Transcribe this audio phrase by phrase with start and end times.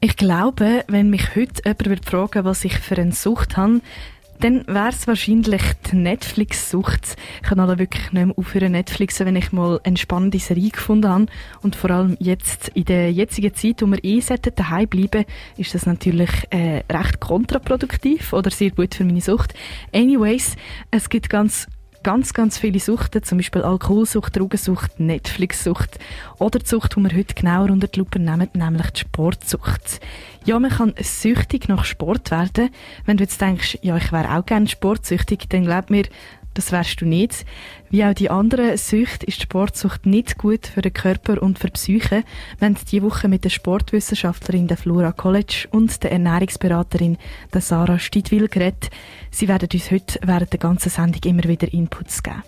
[0.00, 3.80] Ich glaube, wenn mich heute jemand fragen würde, was ich für eine Sucht habe,
[4.38, 7.16] dann wäre es wahrscheinlich die Netflix-Sucht.
[7.42, 11.10] Ich kann alle wirklich nicht mehr aufhören Netflixen, wenn ich mal eine spannende Serie gefunden
[11.10, 11.26] habe.
[11.62, 14.22] Und vor allem jetzt, in der jetzigen Zeit, wo wir eh
[14.54, 15.24] daheim bleiben
[15.56, 19.54] ist das natürlich äh, recht kontraproduktiv oder sehr gut für meine Sucht.
[19.92, 20.54] Anyways,
[20.92, 21.66] es gibt ganz
[22.08, 25.98] ganz, ganz viele Suchten, zum Beispiel Alkoholsucht, Drogensucht, Netflix-Sucht
[26.38, 30.00] oder die Sucht, die wir heute genauer unter die Lupe nehmen, nämlich die Sportsucht.
[30.46, 32.70] Ja, man kann süchtig nach Sport werden.
[33.04, 36.04] Wenn du jetzt denkst, ja, ich wäre auch gerne sportsüchtig, dann glaub mir,
[36.54, 37.44] das wärst du nicht.
[37.90, 41.72] Wie auch die anderen Süchte ist Sportsucht nicht gut für den Körper und für die
[41.72, 42.24] Psyche.
[42.58, 47.16] Wir haben diese Woche mit der Sportwissenschaftlerin der Flora College und der Ernährungsberaterin
[47.52, 48.90] der Sarah Stidwil geredet.
[49.30, 52.42] Sie werden uns heute während der ganzen Sendung immer wieder Inputs geben.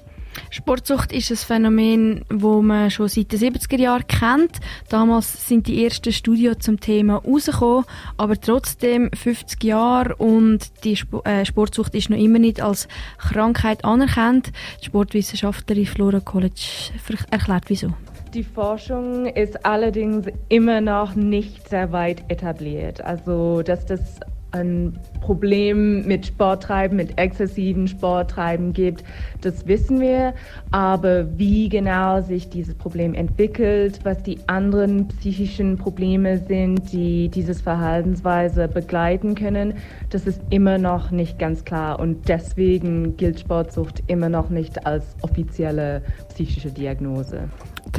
[0.51, 4.61] Sportsucht ist ein Phänomen, das man schon seit den 70er Jahren kennt.
[4.89, 7.85] Damals sind die ersten Studien zum Thema rausgekommen,
[8.17, 14.53] aber trotzdem 50 Jahre und die äh, Sportsucht ist noch immer nicht als Krankheit anerkannt.
[14.81, 16.93] Die Sportwissenschaftlerin Flora College
[17.31, 17.95] erklärt wieso.
[18.35, 23.01] Die Forschung ist allerdings immer noch nicht sehr weit etabliert.
[23.01, 24.21] Also, dass das
[24.53, 29.05] ein Problem mit Sporttreiben, mit exzessiven Sporttreiben gibt,
[29.41, 30.35] das wissen wir.
[30.71, 37.61] Aber wie genau sich dieses Problem entwickelt, was die anderen psychischen Probleme sind, die dieses
[37.61, 39.75] Verhaltensweise begleiten können,
[40.11, 42.01] das ist immer noch nicht ganz klar.
[42.01, 47.49] Und deswegen gilt Sportsucht immer noch nicht als offizielle psychische Diagnose.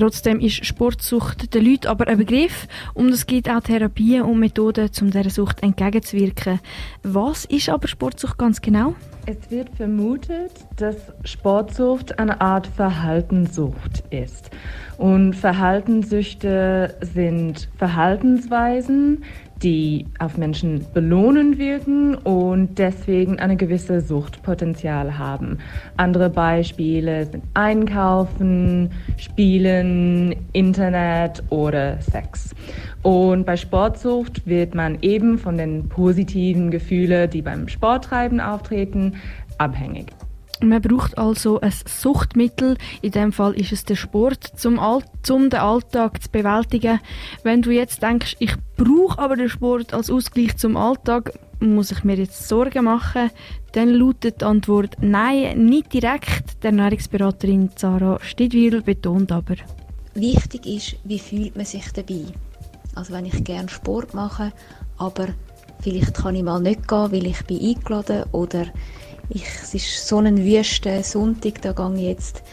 [0.02, 4.90] Trotzdem ist Sportsucht den Leuten aber ein Begriff und es gibt auch Therapien und Methoden,
[5.00, 6.60] um dieser Sucht entgegenzuwirken.
[7.04, 8.96] Was ist aber Sportsucht ganz genau?
[9.28, 14.50] Es wird vermutet, dass Sportsucht eine Art Verhaltenssucht ist.
[14.98, 19.24] Und Verhaltenssüchte sind Verhaltensweisen,
[19.64, 25.60] die auf Menschen belohnen wirken und deswegen eine gewisse Suchtpotenzial haben.
[25.98, 32.56] Andere Beispiele sind Einkaufen, Spielen, Internet oder Sex.
[33.04, 39.11] Und bei Sportsucht wird man eben von den positiven Gefühlen, die beim Sporttreiben auftreten,
[39.58, 40.08] abhängig.
[40.64, 42.78] Man braucht also ein Suchtmittel.
[43.02, 47.00] In dem Fall ist es der Sport, zum, All zum den Alltag zu bewältigen.
[47.44, 52.04] Wenn du jetzt denkst, ich brauche aber den Sport als Ausgleich zum Alltag, muss ich
[52.04, 53.32] mir jetzt Sorgen machen?
[53.72, 56.64] Dann lautet die Antwort Nein, nicht direkt.
[56.64, 59.56] Der Ernährungsberaterin Sarah Stidwil betont aber.
[60.14, 62.26] Wichtig ist, wie fühlt man sich dabei?
[62.94, 64.52] Also wenn ich gerne Sport mache,
[64.98, 65.30] aber
[65.82, 68.66] vielleicht kann ich mal nicht gehen, weil ich bin eingeladen oder
[69.34, 72.44] ich, es ist so ein wüster Sonntag, da gehe ich jetzt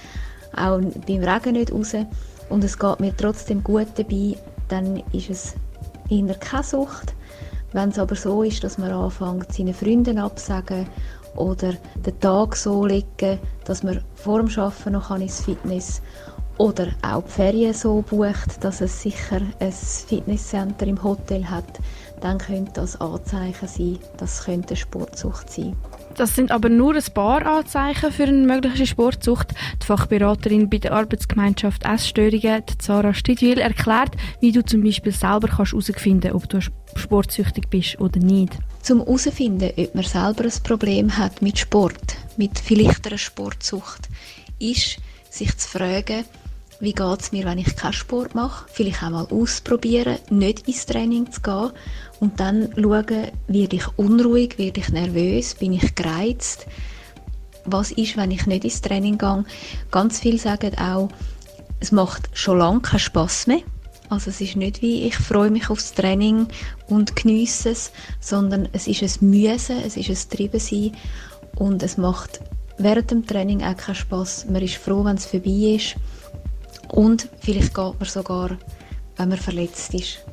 [0.56, 1.94] auch beim Regen nicht raus
[2.48, 4.36] und es geht mir trotzdem gut dabei,
[4.68, 5.54] dann ist es
[6.08, 7.14] eher keine Sucht.
[7.72, 10.86] Wenn es aber so ist, dass man anfängt, seinen Freunden absagen
[11.36, 16.00] oder den Tag so legen, dass man vor dem Arbeiten noch ins Fitness
[16.56, 21.78] oder auch die Ferien so bucht, dass es sicher ein Fitnesscenter im Hotel hat,
[22.20, 25.76] dann könnte das Anzeichen sein, das könnte Sportsucht sein.
[26.18, 29.54] Das sind aber nur ein paar Anzeichen für eine mögliche Sportsucht.
[29.80, 36.32] Die Fachberaterin bei der Arbeitsgemeinschaft Essstörungen, Sarah Stidwil, erklärt, wie du zum Beispiel selber herausfinden
[36.32, 36.58] kannst, ob du
[36.96, 38.58] sportsüchtig bist oder nicht.
[38.82, 44.08] Zum herauszufinden, ob man selber ein Problem hat mit Sport, mit vielleicht einer Sportsucht,
[44.58, 44.98] ist,
[45.30, 46.24] sich zu fragen,
[46.80, 50.86] wie geht es mir, wenn ich keinen Sport mache, vielleicht auch mal ausprobieren, nicht ins
[50.86, 51.72] Training zu gehen
[52.20, 56.66] und dann schauen, werde ich unruhig, werde ich nervös, bin ich gereizt,
[57.64, 59.44] was ist, wenn ich nicht ins Training gehe.
[59.90, 61.08] Ganz viele sagen auch,
[61.80, 63.60] es macht schon lange keinen Spass mehr.
[64.08, 66.46] Also es ist nicht wie, ich freue mich aufs Training
[66.86, 70.92] und genieße es, sondern es ist ein Müssen, es ist ein Treibensein
[71.56, 72.40] und es macht
[72.78, 74.46] während dem Training auch keinen Spass.
[74.48, 75.96] Man ist froh, wenn es vorbei ist
[76.92, 78.58] und vielleicht geht man sogar,
[79.16, 80.24] wenn man verletzt ist.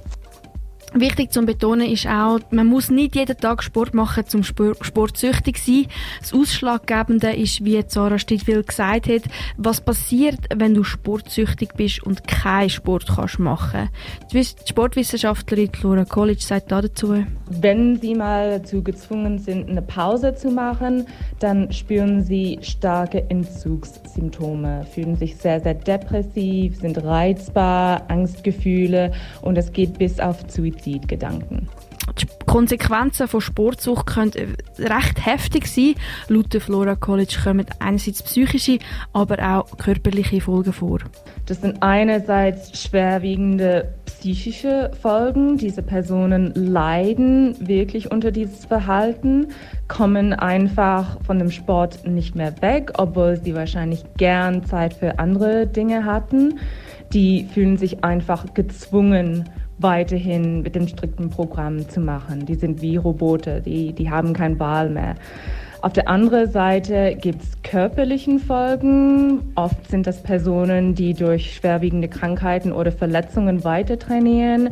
[0.98, 5.66] Wichtig zu betonen ist auch, man muss nicht jeden Tag Sport machen, um sportsüchtig zu
[5.66, 5.88] sein.
[6.22, 9.24] Das Ausschlaggebende ist, wie Sarah Stidwil gesagt hat,
[9.58, 13.90] was passiert, wenn du sportsüchtig bist und keinen Sport kannst machen.
[14.32, 17.26] Die Sportwissenschaftlerin Laura College sagt dazu.
[17.50, 21.08] Wenn Sie mal dazu gezwungen sind, eine Pause zu machen,
[21.40, 29.74] dann spüren Sie starke Entzugssymptome, fühlen sich sehr, sehr depressiv, sind reizbar, Angstgefühle und es
[29.74, 30.85] geht bis auf Suizid.
[30.86, 31.68] Suizidgedanken.
[32.20, 34.32] Die Konsequenzen von Sportsucht können
[34.78, 35.96] recht heftig sein.
[36.30, 38.78] Laut der Flora College kommen einerseits psychische,
[39.12, 41.00] aber auch körperliche Folgen vor.
[41.48, 45.58] Das sind einerseits schwerwiegende psychische Folgen.
[45.58, 49.48] Diese Personen leiden wirklich unter dieses Verhalten,
[49.88, 55.68] kommen einfach von dem Sport nicht mehr weg, obwohl sie wahrscheinlich gern Zeit für andere
[55.68, 56.60] Dinge hatten.
[57.14, 62.46] Die fühlen sich einfach gezwungen, weiterhin mit dem strikten Programm zu machen.
[62.46, 65.16] Die sind wie Roboter, die, die haben keine Wahl mehr.
[65.82, 69.52] Auf der anderen Seite gibt es körperlichen Folgen.
[69.54, 74.70] Oft sind das Personen, die durch schwerwiegende Krankheiten oder Verletzungen weiter trainieren.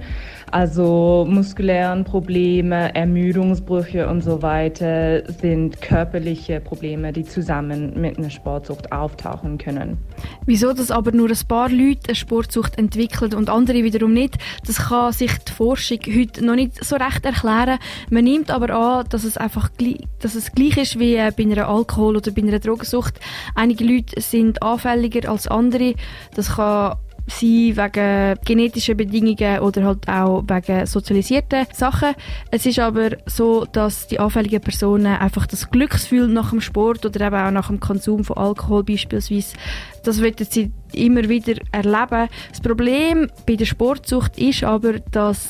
[0.53, 8.91] Also muskulären Probleme, Ermüdungsbrüche und so weiter sind körperliche Probleme, die zusammen mit einer Sportsucht
[8.91, 9.97] auftauchen können.
[10.45, 14.89] Wieso das aber nur ein paar Leute eine Sportsucht entwickeln und andere wiederum nicht, das
[14.89, 17.79] kann sich die Forschung heute noch nicht so recht erklären.
[18.11, 19.71] Man nimmt aber an, dass es einfach
[20.19, 23.19] dass es gleich ist wie bei einer Alkohol- oder bei einer Drogensucht.
[23.55, 25.95] Einige Leute sind anfälliger als andere.
[26.35, 26.97] Das kann
[27.27, 32.15] sein wegen genetischen Bedingungen oder halt auch wegen sozialisierten Sachen.
[32.51, 37.25] Es ist aber so, dass die anfälligen Personen einfach das Glücksgefühl nach dem Sport oder
[37.25, 39.55] eben auch nach dem Konsum von Alkohol beispielsweise,
[40.03, 42.27] das wollen sie immer wieder erleben.
[42.49, 45.47] Das Problem bei der Sportsucht ist aber, dass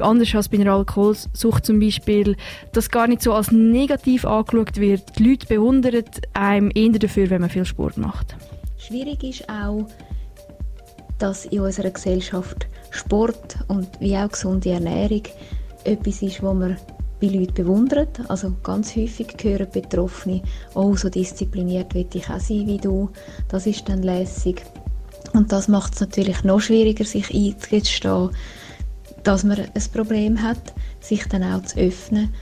[0.00, 2.36] anders als bei einer Alkoholsucht zum Beispiel,
[2.72, 5.18] das gar nicht so als negativ angeschaut wird.
[5.18, 8.34] Die Leute bewundern einem eher dafür, wenn man viel Sport macht.
[8.78, 9.86] Schwierig ist auch,
[11.18, 15.22] dass in unserer Gesellschaft Sport und wie auch gesunde Ernährung
[15.84, 16.76] etwas ist, wo man
[17.20, 18.20] bei Leuten bewundert.
[18.28, 20.42] Also ganz häufig hören Betroffene,
[20.74, 23.10] oh, so diszipliniert will ich auch sein wie du.
[23.48, 24.64] Das ist dann lässig.
[25.32, 28.30] Und das macht es natürlich noch schwieriger, sich einzugestehen,
[29.22, 32.32] dass man ein Problem hat, sich dann auch zu öffnen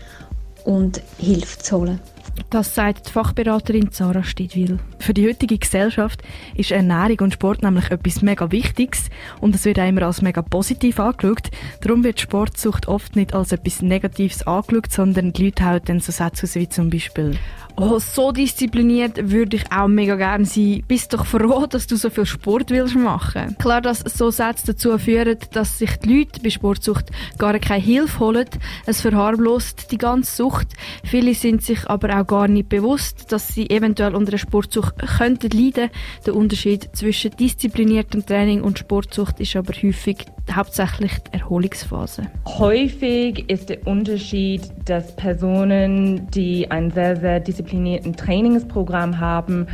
[0.64, 2.00] und Hilfe zu holen.
[2.50, 4.78] Das sagt die Fachberaterin Sarah Stidwil.
[4.98, 6.22] Für die heutige Gesellschaft
[6.54, 9.10] ist Ernährung und Sport nämlich etwas mega Wichtiges
[9.40, 11.50] und es wird auch immer als mega positiv angeschaut.
[11.80, 16.12] Darum wird Sportsucht oft nicht als etwas Negatives angeschaut, sondern die Leute hauen dann so
[16.12, 17.36] Sätze wie zum Beispiel
[17.76, 20.84] Oh, so diszipliniert würde ich auch mega gerne sein.
[20.86, 23.56] Bist doch froh, dass du so viel Sport willst machen.
[23.58, 27.06] Klar, dass so Sätze dazu führen, dass sich die Leute bei Sportsucht
[27.36, 28.46] gar keine Hilfe holen.
[28.86, 30.68] Es verharmlost die ganze Sucht.
[31.02, 35.50] Viele sind sich aber auch gar nicht bewusst, dass sie eventuell unter einer Sportsucht könnten
[35.50, 35.90] leiden.
[36.26, 42.26] Der Unterschied zwischen diszipliniertem Training und Sportsucht ist aber häufig hauptsächlich die Erholungsphase.
[42.46, 49.66] Häufig ist der Unterschied, dass Personen, die ein sehr, sehr disziplinierten Trainingsprogramm haben,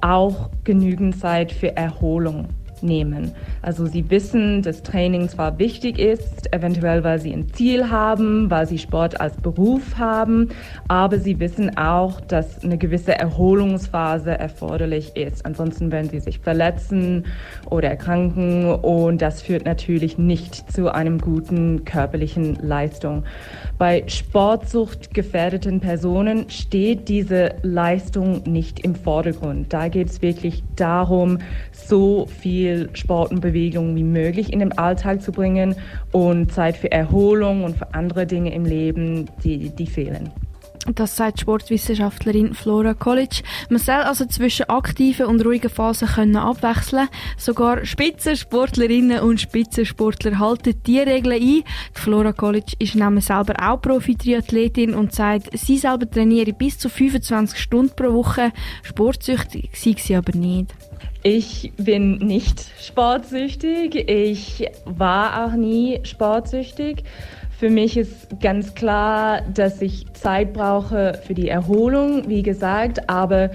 [0.00, 2.48] auch genügend Zeit für Erholung
[2.82, 3.32] nehmen.
[3.62, 8.66] Also sie wissen, dass Training zwar wichtig ist, eventuell weil sie ein Ziel haben, weil
[8.66, 10.48] sie Sport als Beruf haben,
[10.88, 15.44] aber sie wissen auch, dass eine gewisse Erholungsphase erforderlich ist.
[15.44, 17.24] Ansonsten werden sie sich verletzen
[17.70, 23.24] oder erkranken und das führt natürlich nicht zu einem guten körperlichen Leistung.
[23.78, 29.72] Bei Sportsucht gefährdeten Personen steht diese Leistung nicht im Vordergrund.
[29.72, 31.38] Da geht es wirklich darum,
[31.72, 32.26] so
[32.66, 35.76] viel Sport und Bewegung wie möglich in den Alltag zu bringen
[36.12, 40.30] und Zeit für Erholung und für andere Dinge im Leben, die, die fehlen.
[40.94, 43.42] Das sagt Sportwissenschaftlerin Flora College.
[43.70, 47.08] Man soll also zwischen aktiven und ruhigen Phasen können abwechseln.
[47.36, 51.40] Sogar Spitzensportlerinnen und Spitzensportler halten die Regeln ein.
[51.40, 56.88] Die Flora College ist nämlich selber auch Profi-Triathletin und sagt, sie selber trainiere bis zu
[56.88, 58.52] 25 Stunden pro Woche.
[58.84, 60.72] Sportsüchtig sei sie aber nicht.
[61.28, 64.08] Ich bin nicht sportsüchtig.
[64.08, 67.02] Ich war auch nie sportsüchtig.
[67.50, 73.50] Für mich ist ganz klar, dass ich Zeit brauche für die Erholung, wie gesagt, aber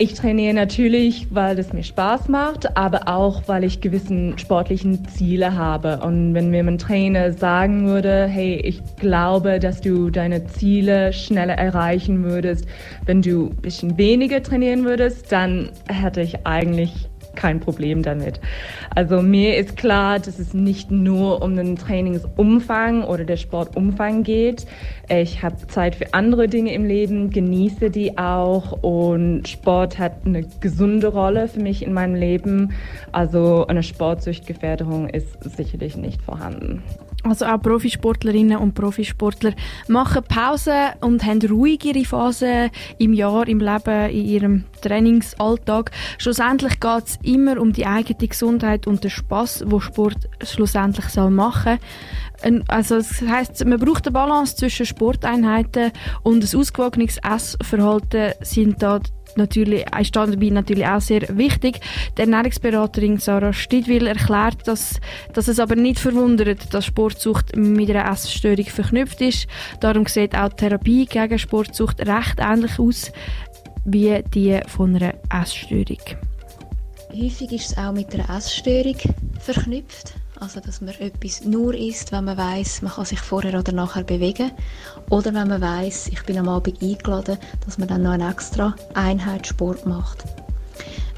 [0.00, 5.56] ich trainiere natürlich, weil es mir Spaß macht, aber auch, weil ich gewissen sportlichen Ziele
[5.56, 5.98] habe.
[5.98, 11.54] Und wenn mir mein Trainer sagen würde, hey, ich glaube, dass du deine Ziele schneller
[11.54, 12.66] erreichen würdest,
[13.06, 18.40] wenn du ein bisschen weniger trainieren würdest, dann hätte ich eigentlich kein Problem damit.
[18.94, 24.66] Also mir ist klar, dass es nicht nur um den Trainingsumfang oder der Sportumfang geht.
[25.08, 30.44] Ich habe Zeit für andere Dinge im Leben, genieße die auch und Sport hat eine
[30.60, 32.72] gesunde Rolle für mich in meinem Leben.
[33.12, 36.82] Also eine Sportsüchtgefährdung ist sicherlich nicht vorhanden.
[37.24, 39.52] Also auch Profisportlerinnen und Profisportler
[39.88, 45.90] machen Pause und haben ruhigere Phasen im Jahr, im Leben, in ihrem Trainingsalltag.
[46.18, 51.30] Schlussendlich geht es immer um die eigene Gesundheit und den Spaß, wo Sport schlussendlich soll
[51.30, 51.78] machen
[52.68, 55.92] also das heißt, man braucht eine Balance zwischen Sporteinheiten
[56.22, 59.00] und ein ausgewogenes Essverhalten sind da
[59.36, 61.80] natürlich, ist dabei natürlich auch sehr wichtig.
[62.16, 65.00] Die Ernährungsberaterin Sarah Stidwil erklärt, dass,
[65.32, 69.46] dass es aber nicht verwundert, dass Sportsucht mit einer Essstörung verknüpft ist.
[69.80, 73.12] Darum sieht auch die Therapie gegen Sportsucht recht ähnlich aus
[73.84, 75.98] wie die von einer Essstörung.
[77.10, 78.96] Häufig ist es auch mit einer Essstörung
[79.40, 80.14] verknüpft.
[80.40, 84.04] Also, dass man etwas nur isst, wenn man weiß, man kann sich vorher oder nachher
[84.04, 84.52] bewegen.
[85.10, 88.74] Oder wenn man weiß, ich bin am Abend eingeladen, dass man dann noch eine extra
[88.94, 90.24] Einheit Sport macht.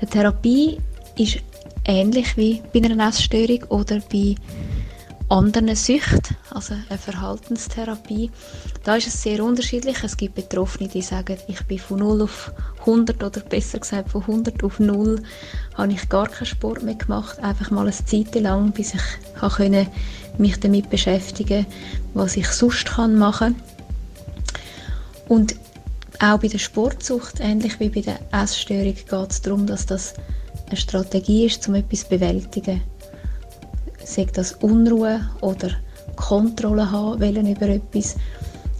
[0.00, 0.78] Eine Therapie
[1.18, 1.38] ist
[1.84, 4.36] ähnlich wie bei einer Essstörung oder bei
[5.30, 8.30] anderen Süchten, also eine Verhaltenstherapie.
[8.82, 10.02] Da ist es sehr unterschiedlich.
[10.02, 14.22] Es gibt Betroffene, die sagen, ich bin von 0 auf 100 oder besser gesagt von
[14.22, 15.22] 100 auf 0
[15.74, 17.38] habe ich gar keinen Sport mehr gemacht.
[17.38, 19.86] Einfach mal eine Zeit lang, bis ich können,
[20.38, 21.66] mich damit beschäftigen
[22.12, 23.54] was ich sonst kann machen
[25.28, 25.54] Und
[26.18, 30.14] auch bei der Sportsucht, ähnlich wie bei der Essstörung, geht es darum, dass das
[30.66, 32.82] eine Strategie ist, um etwas zu bewältigen
[34.04, 35.70] sei das Unruhe oder
[36.16, 38.16] Kontrolle haben wollen über etwas.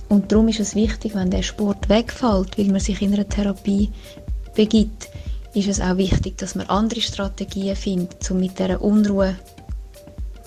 [0.09, 3.91] Und darum ist es wichtig, wenn der Sport wegfällt, weil man sich in einer Therapie
[4.55, 5.09] begibt,
[5.55, 9.37] ist es auch wichtig, dass man andere Strategien findet, um mit dieser Unruhe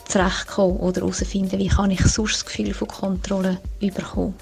[0.08, 4.34] zurechtzukommen oder herauszufinden, wie kann ich sonst das Gefühl von Kontrolle bekommen.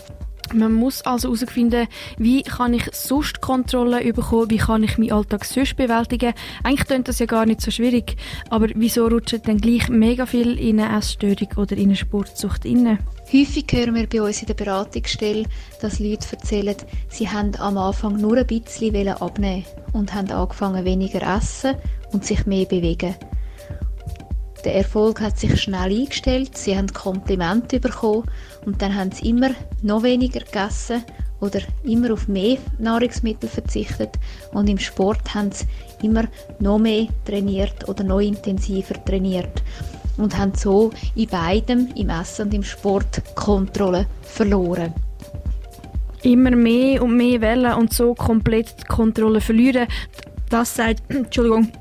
[0.54, 5.46] Man muss also herausfinden, wie kann ich sonst Kontrolle bekommen, wie kann ich meinen Alltag
[5.46, 6.34] sonst bewältigen.
[6.64, 8.18] Eigentlich klingt das ja gar nicht so schwierig,
[8.50, 13.00] aber wieso rutscht dann gleich mega viel in eine Essstörung oder in eine Sportsucht rein?
[13.34, 15.46] Häufig hören wir bei uns in der Beratungsstelle,
[15.80, 16.76] dass Leute erzählen,
[17.10, 21.76] sie haben am Anfang nur ein bisschen abnehmen und haben angefangen weniger essen
[22.12, 23.16] und sich mehr bewegen.
[24.64, 28.26] Der Erfolg hat sich schnell eingestellt, sie haben Komplimente bekommen
[28.66, 29.52] und dann haben sie immer
[29.82, 31.04] noch weniger gegessen
[31.40, 34.20] oder immer auf mehr Nahrungsmittel verzichtet
[34.52, 35.66] und im Sport haben sie
[36.04, 36.26] immer
[36.60, 39.64] noch mehr trainiert oder noch intensiver trainiert
[40.18, 44.94] und haben so in beidem, im Essen und im Sport, Kontrolle verloren.
[46.22, 49.88] Immer mehr und mehr wählen und so komplett die Kontrolle verlieren.
[50.50, 51.72] Das sagt, Entschuldigung,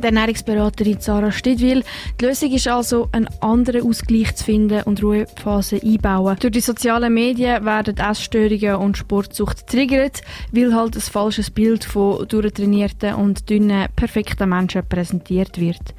[0.00, 1.82] der Ernährungsberaterin Sarah Stidwil.
[2.20, 6.36] Die Lösung ist also, einen anderen Ausgleich zu finden und Ruhephasen einbauen.
[6.40, 10.20] Durch die sozialen Medien werden Essstörungen und Sportsucht triggert,
[10.52, 15.94] weil halt ein falsches Bild von durchtrainierten und dünnen, perfekten Menschen präsentiert wird.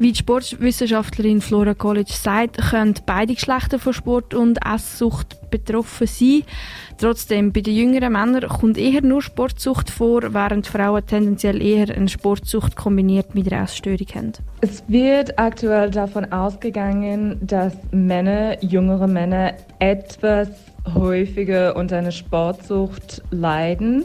[0.00, 6.42] Wie die Sportwissenschaftlerin Flora College sagt, können beide Geschlechter von Sport und Esssucht betroffen sein.
[6.96, 12.08] Trotzdem, bei den jüngeren Männern kommt eher nur Sportsucht vor, während Frauen tendenziell eher eine
[12.08, 14.32] Sportsucht kombiniert mit einer Essstörung haben.
[14.62, 20.48] Es wird aktuell davon ausgegangen, dass Männer, jüngere Männer, etwas
[20.94, 24.04] häufiger unter einer Sportsucht leiden.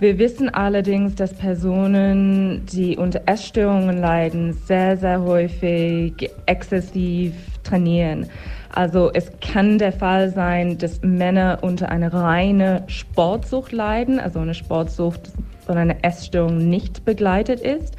[0.00, 8.26] Wir wissen allerdings, dass Personen, die unter Essstörungen leiden, sehr, sehr häufig exzessiv trainieren.
[8.72, 14.54] Also es kann der Fall sein, dass Männer unter einer reine Sportsucht leiden, also eine
[14.54, 15.32] Sportsucht
[15.66, 17.96] von einer Essstörung nicht begleitet ist,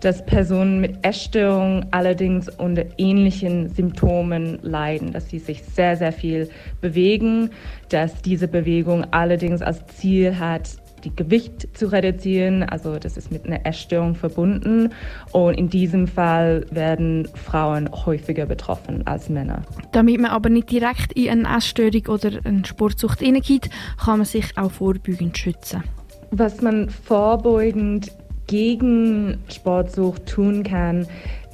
[0.00, 6.48] dass Personen mit Essstörungen allerdings unter ähnlichen Symptomen leiden, dass sie sich sehr, sehr viel
[6.80, 7.50] bewegen,
[7.88, 10.70] dass diese Bewegung allerdings als Ziel hat,
[11.04, 12.62] die Gewicht zu reduzieren.
[12.62, 14.90] Also das ist mit einer Essstörung verbunden.
[15.32, 19.62] Und in diesem Fall werden Frauen häufiger betroffen als Männer.
[19.92, 23.70] Damit man aber nicht direkt in eine Essstörung oder eine Sportsucht hineingeht,
[24.02, 25.82] kann man sich auch vorbeugend schützen.
[26.30, 28.10] Was man vorbeugend
[28.46, 31.06] gegen Sportsucht tun kann,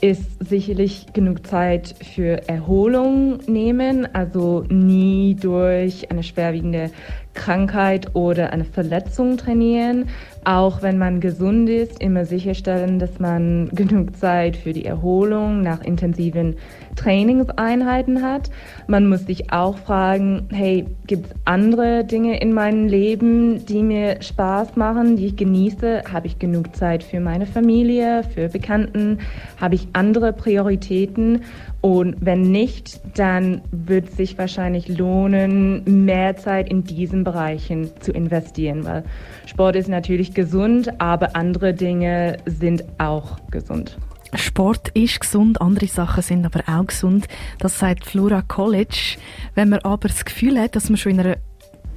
[0.02, 6.90] ist sicherlich genug Zeit für Erholung nehmen, also nie durch eine schwerwiegende
[7.34, 10.08] Krankheit oder eine Verletzung trainieren.
[10.44, 15.82] Auch wenn man gesund ist, immer sicherstellen, dass man genug Zeit für die Erholung nach
[15.82, 16.56] intensiven
[16.96, 18.50] Trainingseinheiten hat.
[18.86, 24.20] Man muss sich auch fragen, hey, gibt es andere Dinge in meinem Leben, die mir
[24.20, 26.02] Spaß machen, die ich genieße?
[26.12, 29.18] Habe ich genug Zeit für meine Familie, für Bekannten?
[29.60, 31.42] Habe ich andere Prioritäten?
[31.82, 38.12] Und wenn nicht, dann wird es sich wahrscheinlich lohnen, mehr Zeit in diesen Bereichen zu
[38.12, 39.04] investieren, weil
[39.46, 43.98] Sport ist natürlich gesund, aber andere Dinge sind auch gesund.
[44.34, 47.26] Sport ist gesund, andere Sachen sind aber auch gesund.
[47.58, 49.18] Das sagt Flora College.
[49.56, 51.36] Wenn man aber das Gefühl hat, dass man schon in einer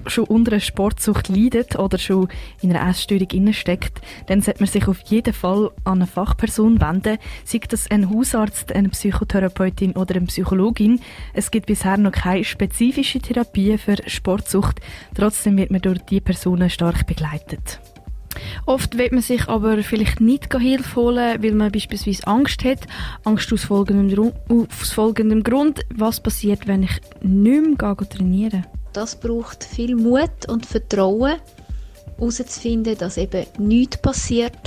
[0.07, 2.27] schon unter einer Sportsucht leidet oder schon
[2.61, 7.17] in einer Essstörung steckt, dann sollte man sich auf jeden Fall an eine Fachperson wenden,
[7.43, 10.99] sei das ein Hausarzt, eine Psychotherapeutin oder eine Psychologin.
[11.33, 14.79] Es gibt bisher noch keine spezifische Therapie für Sportsucht,
[15.13, 17.79] trotzdem wird man durch diese Personen stark begleitet.
[18.65, 22.87] Oft will man sich aber vielleicht nicht Hilfe holen, weil man beispielsweise Angst hat.
[23.23, 25.85] Angst aus folgendem, aus folgendem Grund.
[25.93, 31.35] Was passiert, wenn ich nicht mehr trainieren Das braucht viel Mut und Vertrauen,
[32.17, 34.57] herauszufinden, dass eben nichts passiert.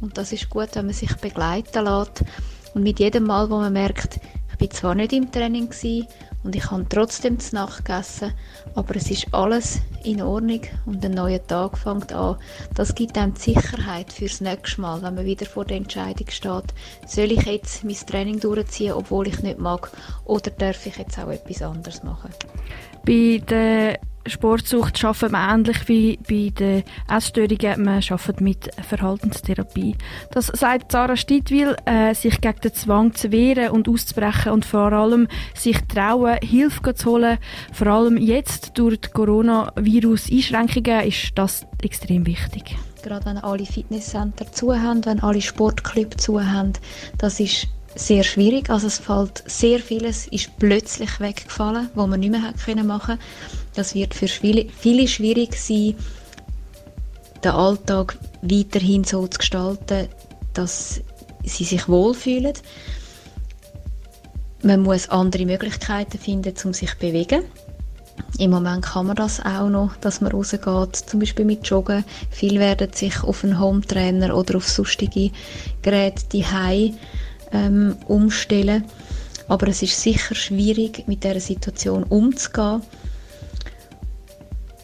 [0.00, 2.22] Und das ist gut, wenn man sich begleiten lässt.
[2.74, 4.20] Und mit jedem Mal, wo man merkt,
[4.52, 6.06] ich bin zwar nicht im Training gewesen,
[6.44, 8.32] und ich habe trotzdem zu Nacht gegessen,
[8.74, 12.36] aber es ist alles in Ordnung und ein neuer Tag fängt an.
[12.74, 16.74] Das gibt einem die Sicherheit fürs nächste Mal, wenn man wieder vor der Entscheidung steht,
[17.06, 19.90] soll ich jetzt mein Training durchziehen, obwohl ich nicht mag,
[20.26, 22.30] oder darf ich jetzt auch etwas anderes machen?
[23.04, 27.84] Bei der Sportsucht arbeitet man ähnlich wie bei den Essstörungen.
[27.84, 29.96] Man arbeitet mit Verhaltenstherapie.
[30.30, 34.92] Das sagt Sarah Stiedwil, äh, sich gegen den Zwang zu wehren und auszubrechen und vor
[34.92, 37.38] allem sich trauen, Hilfe zu holen.
[37.72, 42.76] Vor allem jetzt durch die Coronavirus-Einschränkungen ist das extrem wichtig.
[43.02, 46.72] Gerade wenn alle Fitnesscenter zu haben, wenn alle Sportclubs zu haben,
[47.18, 48.70] das ist sehr schwierig.
[48.70, 53.18] Also es fällt sehr vieles ist plötzlich weggefallen, wo man nicht mehr hat können machen.
[53.74, 55.94] Das wird für viele, schwierig sein,
[57.42, 60.08] den Alltag weiterhin so zu gestalten,
[60.54, 61.00] dass
[61.42, 62.54] sie sich wohlfühlen.
[64.62, 67.44] Man muss andere Möglichkeiten finden, um sich zu bewegen.
[68.38, 72.04] Im Moment kann man das auch noch, dass man rausgeht, zum Beispiel mit Joggen.
[72.30, 75.30] Viele werden sich auf einen Home-Trainer oder auf sonstige
[75.82, 76.44] Geräte die
[77.54, 78.84] ähm, umstellen.
[79.48, 82.82] Aber es ist sicher schwierig, mit dieser Situation umzugehen.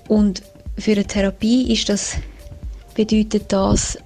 [0.09, 0.43] Und
[0.79, 2.17] für eine Therapie ist das,
[2.95, 3.99] bedeutet das,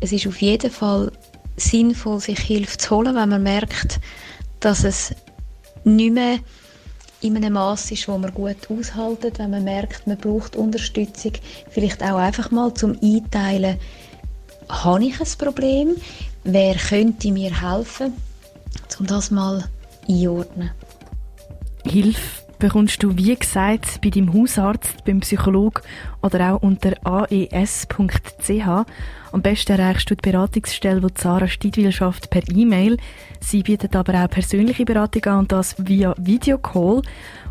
[0.00, 1.10] es ist auf jeden Fall
[1.56, 3.98] sinnvoll, sich Hilfe zu holen, wenn man merkt,
[4.60, 5.14] dass es
[5.84, 6.38] nicht mehr
[7.20, 11.32] in einem Maß ist, wo man gut aushaltet, wenn man merkt, man braucht Unterstützung,
[11.70, 13.78] vielleicht auch einfach mal zum Einteilen,
[14.68, 15.96] habe ich ein Problem,
[16.44, 18.14] wer könnte mir helfen,
[18.98, 19.64] um das mal
[20.08, 20.70] einordnen.
[21.84, 25.82] Hilfe bekommst du, wie gesagt, bei deinem Hausarzt, beim Psychologen
[26.22, 28.86] oder auch unter aes.ch.
[29.32, 32.96] Am besten erreichst du die Beratungsstelle, die Sarah Stidwil schafft, per E-Mail.
[33.40, 37.02] Sie bietet aber auch persönliche Beratung an und das via Videocall.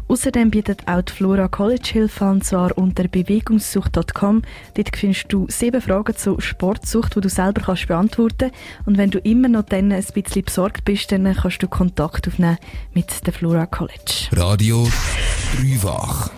[0.10, 4.42] Außerdem bietet auch die Flora College Hilfe an, zwar unter bewegungssucht.com.
[4.74, 8.52] Dort findest du sieben Fragen zur Sportsucht, die du selber kannst beantworten
[8.86, 12.58] Und wenn du immer noch dann ein bisschen besorgt bist, dann kannst du Kontakt aufnehmen
[12.94, 14.30] mit der Flora College.
[14.32, 14.88] Radio
[15.56, 16.32] Dreifach.